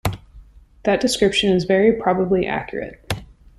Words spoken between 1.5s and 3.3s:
is very probably accurate.